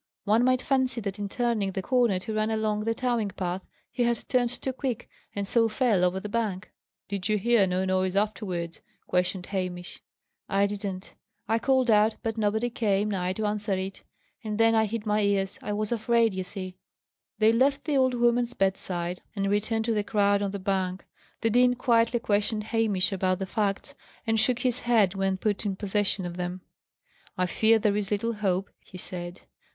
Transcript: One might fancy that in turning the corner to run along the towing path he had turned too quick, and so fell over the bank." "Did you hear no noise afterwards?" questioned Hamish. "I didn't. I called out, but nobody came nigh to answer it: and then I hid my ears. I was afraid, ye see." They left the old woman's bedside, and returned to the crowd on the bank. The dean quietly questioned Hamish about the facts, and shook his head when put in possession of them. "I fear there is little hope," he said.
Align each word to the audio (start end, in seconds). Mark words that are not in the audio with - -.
One 0.23 0.43
might 0.43 0.63
fancy 0.63 0.99
that 1.01 1.19
in 1.19 1.29
turning 1.29 1.73
the 1.73 1.83
corner 1.83 2.17
to 2.17 2.33
run 2.33 2.49
along 2.49 2.85
the 2.85 2.95
towing 2.95 3.29
path 3.29 3.61
he 3.91 4.01
had 4.01 4.27
turned 4.27 4.49
too 4.49 4.73
quick, 4.73 5.07
and 5.35 5.47
so 5.47 5.69
fell 5.69 6.03
over 6.03 6.19
the 6.19 6.27
bank." 6.27 6.71
"Did 7.07 7.29
you 7.29 7.37
hear 7.37 7.67
no 7.67 7.85
noise 7.85 8.15
afterwards?" 8.15 8.81
questioned 9.05 9.45
Hamish. 9.45 10.01
"I 10.49 10.65
didn't. 10.65 11.13
I 11.47 11.59
called 11.59 11.91
out, 11.91 12.15
but 12.23 12.35
nobody 12.35 12.71
came 12.71 13.11
nigh 13.11 13.33
to 13.33 13.45
answer 13.45 13.73
it: 13.73 14.01
and 14.43 14.57
then 14.57 14.73
I 14.73 14.85
hid 14.85 15.05
my 15.05 15.21
ears. 15.21 15.59
I 15.61 15.71
was 15.73 15.91
afraid, 15.91 16.33
ye 16.33 16.41
see." 16.41 16.77
They 17.37 17.51
left 17.51 17.83
the 17.85 17.97
old 17.97 18.15
woman's 18.15 18.55
bedside, 18.55 19.21
and 19.35 19.51
returned 19.51 19.85
to 19.85 19.93
the 19.93 20.03
crowd 20.03 20.41
on 20.41 20.49
the 20.49 20.57
bank. 20.57 21.05
The 21.41 21.51
dean 21.51 21.75
quietly 21.75 22.19
questioned 22.19 22.63
Hamish 22.63 23.11
about 23.11 23.37
the 23.37 23.45
facts, 23.45 23.93
and 24.25 24.39
shook 24.39 24.57
his 24.57 24.79
head 24.79 25.13
when 25.13 25.37
put 25.37 25.63
in 25.63 25.75
possession 25.75 26.25
of 26.25 26.37
them. 26.37 26.61
"I 27.37 27.45
fear 27.45 27.77
there 27.77 27.95
is 27.95 28.09
little 28.09 28.33
hope," 28.33 28.71
he 28.83 28.97
said. 28.97 29.41